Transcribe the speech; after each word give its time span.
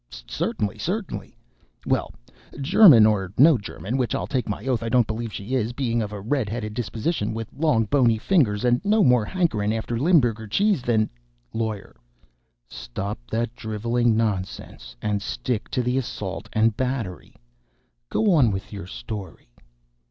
"Certainly 0.25 0.79
certainly. 0.79 1.35
Well, 1.85 2.11
German 2.59 3.05
or 3.05 3.31
no 3.37 3.59
German, 3.59 3.97
which 3.97 4.15
I'll 4.15 4.25
take 4.25 4.49
my 4.49 4.65
oath 4.65 4.81
I 4.81 4.89
don't 4.89 5.05
believe 5.05 5.31
she 5.31 5.53
is, 5.53 5.73
being 5.73 6.01
of 6.01 6.11
a 6.11 6.19
red 6.19 6.49
headed 6.49 6.73
disposition, 6.73 7.35
with 7.35 7.53
long, 7.53 7.85
bony 7.85 8.17
fingers, 8.17 8.65
and 8.65 8.83
no 8.83 9.03
more 9.03 9.25
hankering 9.25 9.71
after 9.75 9.99
Limberger 9.99 10.47
cheese 10.47 10.81
than" 10.81 11.07
LAWYER. 11.53 11.95
"Stop 12.67 13.19
that 13.29 13.55
driveling 13.55 14.17
nonsense 14.17 14.95
and 15.03 15.21
stick 15.21 15.69
to 15.69 15.83
the 15.83 15.99
assault 15.99 16.49
and 16.51 16.75
battery. 16.75 17.35
Go 18.09 18.31
on 18.31 18.49
with 18.49 18.73
your 18.73 18.87
story." 18.87 19.49